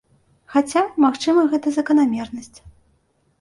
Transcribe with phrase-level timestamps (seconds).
[0.53, 2.57] Хаця, магчыма, гэта заканамернасць.